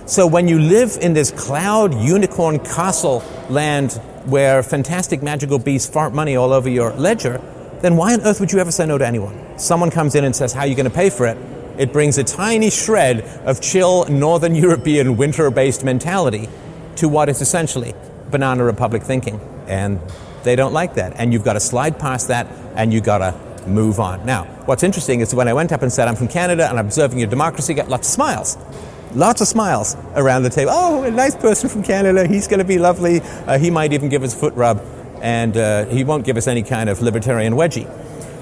So 0.06 0.26
when 0.26 0.48
you 0.48 0.60
live 0.60 0.98
in 1.02 1.14
this 1.14 1.32
cloud 1.32 1.94
unicorn 1.94 2.60
castle 2.60 3.24
land 3.50 3.94
where 4.26 4.64
fantastic 4.64 5.22
magical 5.22 5.60
beasts 5.60 5.90
fart 5.90 6.14
money 6.14 6.36
all 6.36 6.52
over 6.52 6.70
your 6.70 6.94
ledger, 6.94 7.40
then 7.82 7.96
why 7.96 8.14
on 8.14 8.22
earth 8.22 8.40
would 8.40 8.52
you 8.52 8.60
ever 8.60 8.72
say 8.72 8.86
no 8.86 8.98
to 8.98 9.08
anyone? 9.08 9.58
Someone 9.58 9.92
comes 9.92 10.16
in 10.16 10.24
and 10.24 10.36
says, 10.36 10.52
How 10.52 10.62
are 10.62 10.68
you 10.68 10.76
going 10.76 10.90
to 10.90 10.96
pay 10.96 11.10
for 11.10 11.28
it? 11.28 11.38
It 11.78 11.94
brings 11.94 12.18
a 12.18 12.24
tiny 12.24 12.70
shred 12.70 13.22
of 13.46 13.62
chill 13.62 14.06
Northern 14.06 14.56
European 14.68 15.16
winter 15.16 15.50
based 15.50 15.84
mentality 15.84 16.50
to 16.98 17.08
what 17.08 17.30
is 17.30 17.42
essentially 17.42 17.94
banana 18.30 18.64
republic 18.64 19.04
thinking. 19.04 19.40
And 19.68 20.00
they 20.44 20.56
don't 20.56 20.74
like 20.74 20.96
that. 20.96 21.14
And 21.16 21.34
you've 21.34 21.44
got 21.44 21.54
to 21.54 21.60
slide 21.60 22.00
past 22.00 22.28
that 22.28 22.48
and 22.76 22.94
you've 22.94 23.04
got 23.04 23.20
to 23.20 23.68
move 23.68 24.00
on. 24.00 24.26
Now, 24.26 24.46
what's 24.66 24.84
interesting 24.84 25.20
is 25.22 25.34
when 25.34 25.48
I 25.48 25.54
went 25.54 25.72
up 25.72 25.82
and 25.82 25.92
said, 25.92 26.08
I'm 26.08 26.16
from 26.16 26.28
Canada 26.28 26.68
and 26.70 26.80
I'm 26.80 26.86
observing 26.86 27.20
your 27.20 27.30
democracy, 27.30 27.74
got 27.74 27.90
lots 27.90 28.08
of 28.08 28.14
smiles. 28.14 28.58
Lots 29.16 29.42
of 29.42 29.48
smiles 29.48 29.98
around 30.16 30.44
the 30.44 30.50
table. 30.50 30.72
Oh, 30.74 31.04
a 31.04 31.12
nice 31.12 31.36
person 31.36 31.68
from 31.68 31.84
Canada. 31.84 32.28
He's 32.28 32.48
going 32.48 32.60
to 32.60 32.66
be 32.66 32.78
lovely. 32.78 33.22
Uh, 33.22 33.58
he 33.58 33.72
might 33.72 33.92
even 33.92 34.08
give 34.08 34.24
us 34.24 34.36
a 34.36 34.38
foot 34.38 34.54
rub, 34.54 34.84
and 35.22 35.58
uh, 35.58 35.86
he 35.86 36.04
won't 36.04 36.26
give 36.26 36.38
us 36.38 36.48
any 36.48 36.62
kind 36.62 36.90
of 36.90 37.02
libertarian 37.02 37.54
wedgie. 37.54 37.90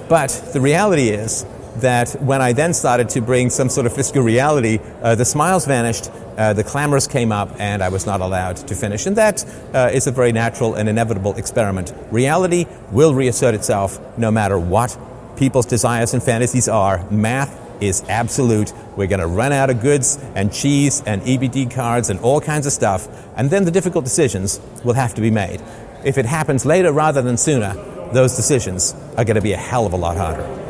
But 0.10 0.30
the 0.52 0.60
reality 0.60 1.10
is 1.10 1.46
that 1.78 2.12
when 2.22 2.42
I 2.42 2.52
then 2.52 2.74
started 2.74 3.08
to 3.10 3.22
bring 3.22 3.50
some 3.50 3.70
sort 3.70 3.86
of 3.86 3.94
fiscal 3.94 4.22
reality, 4.22 4.80
uh, 5.02 5.16
the 5.16 5.24
smiles 5.24 5.66
vanished, 5.66 6.10
uh, 6.38 6.54
the 6.54 6.64
clamors 6.64 7.08
came 7.08 7.32
up, 7.32 7.50
and 7.60 7.84
I 7.84 7.90
was 7.90 8.06
not 8.06 8.22
allowed 8.22 8.58
to 8.58 8.76
finish. 8.76 9.06
And 9.06 9.16
that 9.16 9.44
uh, 9.74 9.90
is 9.92 10.08
a 10.08 10.12
very 10.12 10.32
natural 10.32 10.76
and 10.76 10.88
inevitable 10.88 11.36
experiment. 11.36 11.94
Reality 12.12 12.66
will 12.92 13.14
reassert 13.14 13.56
itself 13.56 14.00
no 14.18 14.32
matter 14.32 14.60
what 14.60 14.98
people's 15.36 15.66
desires 15.66 16.14
and 16.14 16.22
fantasies 16.22 16.68
are. 16.68 17.10
Math 17.10 17.60
is 17.82 18.04
absolute. 18.10 18.74
We're 18.96 19.08
going 19.08 19.20
to 19.20 19.28
run 19.28 19.52
out 19.52 19.70
of 19.70 19.82
goods 19.82 20.18
and 20.36 20.52
cheese 20.52 21.04
and 21.06 21.22
EBT 21.22 21.72
cards 21.72 22.10
and 22.10 22.20
all 22.22 22.42
kinds 22.42 22.66
of 22.66 22.74
stuff, 22.74 23.08
and 23.36 23.50
then 23.50 23.66
the 23.66 23.72
difficult 23.72 24.04
decisions 24.04 24.60
will 24.84 24.94
have 24.94 25.14
to 25.16 25.22
be 25.22 25.32
made. 25.32 25.62
If 26.04 26.18
it 26.18 26.26
happens 26.26 26.66
later 26.66 26.92
rather 26.92 27.22
than 27.22 27.38
sooner, 27.38 27.74
those 28.14 28.36
decisions 28.36 28.96
are 29.18 29.26
going 29.26 29.36
to 29.36 29.42
be 29.42 29.54
a 29.54 29.58
hell 29.58 29.86
of 29.86 29.94
a 29.94 29.98
lot 29.98 30.18
harder. 30.18 30.67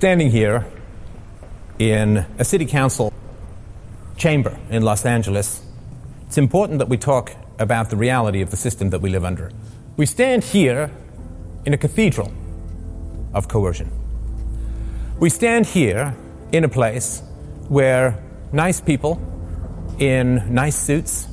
Standing 0.00 0.30
here 0.30 0.64
in 1.78 2.24
a 2.38 2.44
city 2.46 2.64
council 2.64 3.12
chamber 4.16 4.58
in 4.70 4.82
Los 4.82 5.04
Angeles, 5.04 5.62
it's 6.26 6.38
important 6.38 6.78
that 6.78 6.88
we 6.88 6.96
talk 6.96 7.32
about 7.58 7.90
the 7.90 7.96
reality 7.96 8.40
of 8.40 8.50
the 8.50 8.56
system 8.56 8.88
that 8.88 9.02
we 9.02 9.10
live 9.10 9.26
under. 9.26 9.52
We 9.98 10.06
stand 10.06 10.42
here 10.42 10.90
in 11.66 11.74
a 11.74 11.76
cathedral 11.76 12.32
of 13.34 13.48
coercion. 13.48 13.90
We 15.18 15.28
stand 15.28 15.66
here 15.66 16.16
in 16.50 16.64
a 16.64 16.68
place 16.70 17.20
where 17.68 18.18
nice 18.52 18.80
people 18.80 19.20
in 19.98 20.54
nice 20.54 20.76
suits 20.76 21.28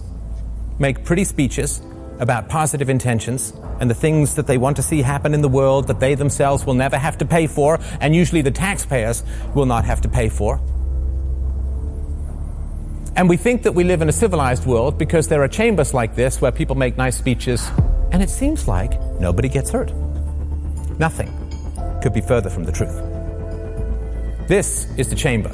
make 0.77 1.05
pretty 1.05 1.23
speeches 1.23 1.81
about 2.19 2.49
positive 2.49 2.89
intentions 2.89 3.53
and 3.79 3.89
the 3.89 3.95
things 3.95 4.35
that 4.35 4.47
they 4.47 4.57
want 4.57 4.75
to 4.77 4.83
see 4.83 5.01
happen 5.01 5.33
in 5.33 5.41
the 5.41 5.49
world 5.49 5.87
that 5.87 5.99
they 5.99 6.15
themselves 6.15 6.65
will 6.65 6.73
never 6.73 6.97
have 6.97 7.17
to 7.19 7.25
pay 7.25 7.47
for, 7.47 7.79
and 8.01 8.15
usually 8.15 8.41
the 8.41 8.51
taxpayers 8.51 9.23
will 9.53 9.65
not 9.65 9.85
have 9.85 10.01
to 10.01 10.09
pay 10.09 10.29
for. 10.29 10.59
And 13.15 13.27
we 13.27 13.37
think 13.37 13.63
that 13.63 13.73
we 13.73 13.83
live 13.83 14.01
in 14.01 14.09
a 14.09 14.13
civilized 14.13 14.65
world 14.65 14.97
because 14.97 15.27
there 15.27 15.41
are 15.41 15.47
chambers 15.47 15.93
like 15.93 16.15
this 16.15 16.39
where 16.39 16.51
people 16.51 16.75
make 16.75 16.97
nice 16.97 17.17
speeches, 17.17 17.67
and 18.11 18.21
it 18.21 18.29
seems 18.29 18.67
like 18.67 18.99
nobody 19.19 19.49
gets 19.49 19.71
hurt. 19.71 19.91
Nothing 20.99 21.31
could 22.01 22.13
be 22.13 22.21
further 22.21 22.49
from 22.49 22.63
the 22.63 22.71
truth. 22.71 22.95
This 24.47 24.87
is 24.97 25.09
the 25.09 25.15
chamber 25.15 25.49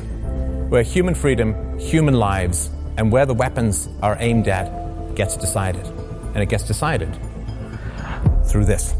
where 0.69 0.83
human 0.83 1.15
freedom, 1.15 1.79
human 1.79 2.15
lives, 2.15 2.69
and 2.97 3.11
where 3.11 3.25
the 3.25 3.33
weapons 3.33 3.89
are 4.01 4.17
aimed 4.19 4.47
at 4.47 5.15
gets 5.15 5.37
decided. 5.37 5.85
And 6.33 6.41
it 6.41 6.49
gets 6.49 6.63
decided 6.63 7.15
through 8.45 8.65
this. 8.65 8.95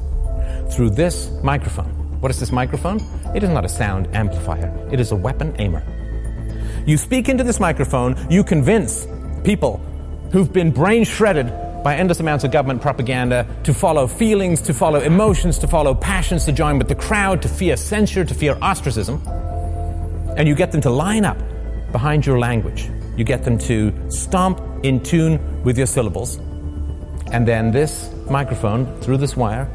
Through 0.72 0.92
this 0.92 1.32
microphone. 1.44 1.90
What 2.22 2.32
is 2.32 2.40
this 2.40 2.52
microphone? 2.52 3.00
It 3.36 3.44
is 3.44 3.50
not 3.50 3.66
a 3.66 3.70
sound 3.70 4.08
amplifier, 4.16 4.72
it 4.92 5.00
is 5.00 5.12
a 5.12 5.16
weapon 5.16 5.56
aimer. 5.60 5.84
You 6.86 6.98
speak 6.98 7.30
into 7.30 7.44
this 7.44 7.60
microphone, 7.60 8.16
you 8.30 8.44
convince 8.44 9.08
people 9.44 9.78
who've 10.32 10.52
been 10.52 10.72
brain 10.72 11.04
shredded 11.04 11.48
by 11.84 11.96
endless 11.96 12.20
amounts 12.20 12.44
of 12.44 12.52
government 12.52 12.82
propaganda 12.82 13.46
to 13.64 13.74
follow 13.74 14.08
feelings, 14.08 14.62
to 14.62 14.74
follow 14.74 15.02
emotions, 15.02 15.58
to 15.60 15.68
follow 15.68 15.94
passions, 15.94 16.46
to 16.46 16.52
join 16.52 16.78
with 16.78 16.88
the 16.88 16.96
crowd, 16.96 17.42
to 17.42 17.50
fear 17.50 17.76
censure, 17.76 18.24
to 18.24 18.34
fear 18.34 18.58
ostracism. 18.62 19.22
And 20.38 20.48
you 20.48 20.56
get 20.56 20.72
them 20.72 20.82
to 20.82 20.90
line 20.90 21.26
up 21.26 21.38
behind 21.92 22.26
your 22.26 22.40
language. 22.40 22.90
You 23.18 23.24
get 23.24 23.44
them 23.44 23.58
to 23.60 23.94
stomp 24.10 24.62
in 24.84 25.02
tune 25.04 25.64
with 25.64 25.78
your 25.78 25.88
syllables. 25.88 26.40
And 27.34 27.48
then 27.48 27.72
this 27.72 28.12
microphone, 28.30 28.86
through 29.02 29.18
this 29.18 29.36
wire, 29.36 29.68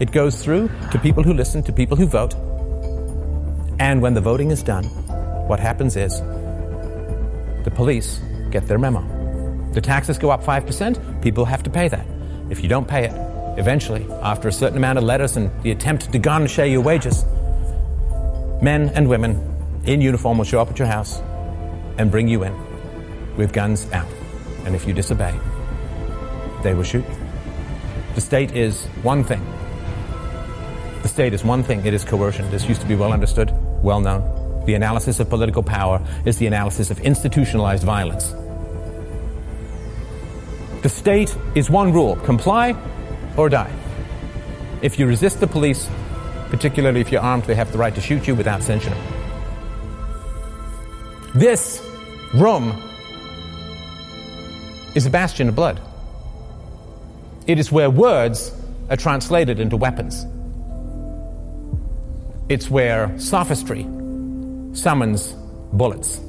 it 0.00 0.10
goes 0.10 0.42
through 0.42 0.68
to 0.90 0.98
people 0.98 1.22
who 1.22 1.32
listen, 1.32 1.62
to 1.62 1.72
people 1.72 1.96
who 1.96 2.06
vote. 2.06 2.34
And 3.78 4.02
when 4.02 4.14
the 4.14 4.20
voting 4.20 4.50
is 4.50 4.64
done, 4.64 4.84
what 5.46 5.60
happens 5.60 5.94
is 5.94 6.18
the 7.62 7.72
police 7.72 8.20
get 8.50 8.66
their 8.66 8.78
memo. 8.78 9.02
The 9.74 9.80
taxes 9.80 10.18
go 10.18 10.30
up 10.30 10.42
5%, 10.42 11.22
people 11.22 11.44
have 11.44 11.62
to 11.62 11.70
pay 11.70 11.86
that. 11.86 12.04
If 12.50 12.64
you 12.64 12.68
don't 12.68 12.86
pay 12.86 13.04
it, 13.04 13.12
eventually, 13.58 14.04
after 14.20 14.48
a 14.48 14.52
certain 14.52 14.76
amount 14.76 14.98
of 14.98 15.04
letters 15.04 15.36
and 15.36 15.52
the 15.62 15.70
attempt 15.70 16.10
to 16.10 16.18
garnish 16.18 16.58
your 16.58 16.80
wages, 16.80 17.24
men 18.60 18.90
and 18.96 19.08
women 19.08 19.38
in 19.84 20.00
uniform 20.00 20.38
will 20.38 20.44
show 20.44 20.60
up 20.60 20.68
at 20.68 20.80
your 20.80 20.88
house 20.88 21.20
and 21.96 22.10
bring 22.10 22.26
you 22.26 22.42
in 22.42 23.36
with 23.36 23.52
guns 23.52 23.88
out. 23.92 24.08
And 24.64 24.74
if 24.74 24.84
you 24.84 24.92
disobey, 24.92 25.38
they 26.64 26.74
will 26.74 26.82
shoot. 26.82 27.04
The 28.16 28.20
state 28.20 28.56
is 28.56 28.86
one 29.02 29.22
thing. 29.22 29.40
The 31.02 31.08
state 31.08 31.32
is 31.32 31.44
one 31.44 31.62
thing. 31.62 31.84
It 31.86 31.94
is 31.94 32.04
coercion. 32.04 32.50
This 32.50 32.68
used 32.68 32.80
to 32.80 32.88
be 32.88 32.96
well 32.96 33.12
understood, 33.12 33.52
well 33.84 34.00
known. 34.00 34.64
The 34.64 34.74
analysis 34.74 35.20
of 35.20 35.28
political 35.28 35.62
power 35.62 36.00
is 36.24 36.38
the 36.38 36.46
analysis 36.46 36.90
of 36.90 36.98
institutionalized 37.00 37.84
violence. 37.84 38.34
The 40.82 40.88
state 40.88 41.36
is 41.54 41.70
one 41.70 41.92
rule 41.92 42.16
comply 42.16 42.74
or 43.36 43.48
die. 43.48 43.72
If 44.82 44.98
you 44.98 45.06
resist 45.06 45.40
the 45.40 45.46
police, 45.46 45.88
particularly 46.50 47.00
if 47.00 47.12
you're 47.12 47.20
armed, 47.20 47.44
they 47.44 47.54
have 47.54 47.72
the 47.72 47.78
right 47.78 47.94
to 47.94 48.00
shoot 48.00 48.26
you 48.26 48.34
without 48.34 48.62
censure. 48.62 48.96
This 51.34 51.82
room 52.32 52.80
is 54.94 55.04
a 55.04 55.10
bastion 55.10 55.48
of 55.48 55.54
blood. 55.54 55.80
It 57.46 57.58
is 57.58 57.70
where 57.70 57.90
words 57.90 58.52
are 58.88 58.96
translated 58.96 59.60
into 59.60 59.76
weapons. 59.76 60.26
It's 62.48 62.70
where 62.70 63.18
sophistry 63.18 63.82
summons 64.72 65.34
bullets. 65.72 66.20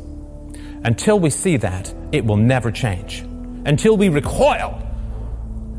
Until 0.84 1.20
we 1.20 1.30
see 1.30 1.58
that, 1.58 1.94
it 2.12 2.26
will 2.26 2.38
never 2.38 2.72
change. 2.72 3.22
Until 3.66 3.98
we 3.98 4.10
recoil 4.10 4.82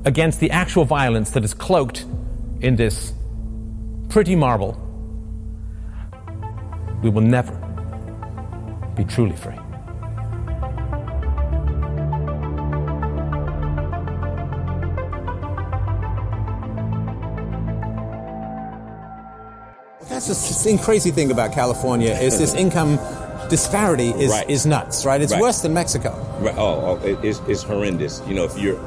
against 0.04 0.40
the 0.40 0.50
actual 0.50 0.84
violence 0.84 1.30
that 1.30 1.44
is 1.44 1.54
cloaked 1.54 2.06
in 2.60 2.76
this 2.76 3.12
pretty 4.08 4.36
marble, 4.36 4.80
we 7.02 7.10
will 7.10 7.22
never 7.22 7.54
be 8.96 9.04
truly 9.04 9.36
free. 9.36 9.65
That's 20.16 20.64
the 20.64 20.78
crazy 20.78 21.10
thing 21.10 21.30
about 21.30 21.52
California 21.52 22.12
is 22.14 22.38
this 22.38 22.54
income 22.64 22.98
disparity 23.50 24.08
is, 24.08 24.30
Right. 24.30 24.48
is 24.48 24.64
nuts, 24.64 25.04
right? 25.04 25.20
It's 25.20 25.32
Right. 25.32 25.42
worse 25.42 25.60
than 25.60 25.74
Mexico. 25.74 26.10
Right. 26.40 26.54
Oh, 26.56 26.98
oh 27.02 27.06
it, 27.06 27.18
it's, 27.22 27.40
it's 27.46 27.62
horrendous. 27.62 28.22
You 28.26 28.34
know, 28.34 28.44
if 28.44 28.58
you're, 28.58 28.80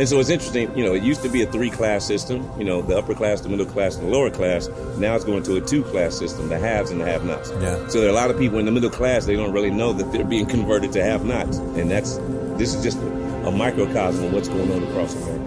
and 0.00 0.08
so 0.08 0.18
it's 0.18 0.30
interesting. 0.30 0.76
You 0.76 0.84
know, 0.84 0.92
it 0.94 1.04
used 1.04 1.22
to 1.22 1.28
be 1.28 1.42
a 1.42 1.46
three-class 1.46 2.04
system. 2.04 2.50
You 2.58 2.64
know, 2.64 2.82
the 2.82 2.98
upper 2.98 3.14
class, 3.14 3.40
the 3.42 3.48
middle 3.48 3.66
class, 3.66 3.94
and 3.94 4.08
the 4.08 4.10
lower 4.10 4.30
class. 4.30 4.68
Now 4.98 5.14
it's 5.14 5.24
going 5.24 5.44
to 5.44 5.56
a 5.56 5.60
two-class 5.60 6.18
system: 6.18 6.48
the 6.48 6.58
haves 6.58 6.90
and 6.90 7.00
the 7.00 7.04
have-nots. 7.04 7.52
Yeah. 7.60 7.86
So 7.86 8.00
there 8.00 8.08
are 8.08 8.12
a 8.12 8.16
lot 8.16 8.30
of 8.30 8.36
people 8.36 8.58
in 8.58 8.64
the 8.64 8.72
middle 8.72 8.90
class. 8.90 9.26
They 9.26 9.36
don't 9.36 9.52
really 9.52 9.70
know 9.70 9.92
that 9.92 10.10
they're 10.10 10.24
being 10.24 10.46
converted 10.46 10.90
to 10.94 11.04
have-nots, 11.04 11.58
and 11.58 11.88
that's 11.88 12.16
this 12.58 12.74
is 12.74 12.82
just 12.82 12.98
a 12.98 13.52
microcosm 13.52 14.24
of 14.24 14.32
what's 14.32 14.48
going 14.48 14.72
on 14.72 14.82
across 14.82 15.14
America. 15.14 15.43